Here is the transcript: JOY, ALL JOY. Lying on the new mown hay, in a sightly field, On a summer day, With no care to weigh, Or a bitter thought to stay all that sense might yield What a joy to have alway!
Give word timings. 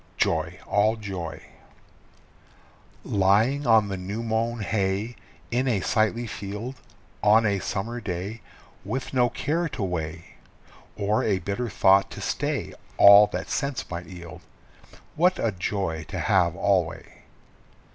JOY, 0.17 0.59
ALL 0.65 0.95
JOY. 0.95 1.43
Lying 3.03 3.67
on 3.67 3.87
the 3.87 3.97
new 3.97 4.23
mown 4.23 4.61
hay, 4.61 5.15
in 5.51 5.67
a 5.67 5.81
sightly 5.81 6.25
field, 6.25 6.73
On 7.21 7.45
a 7.45 7.59
summer 7.59 8.01
day, 8.01 8.41
With 8.83 9.13
no 9.13 9.29
care 9.29 9.69
to 9.69 9.83
weigh, 9.83 10.37
Or 10.97 11.23
a 11.23 11.37
bitter 11.37 11.69
thought 11.69 12.09
to 12.17 12.19
stay 12.19 12.73
all 12.97 13.27
that 13.27 13.51
sense 13.51 13.87
might 13.91 14.07
yield 14.07 14.41
What 15.15 15.37
a 15.37 15.51
joy 15.51 16.03
to 16.07 16.19
have 16.19 16.55
alway! 16.55 17.21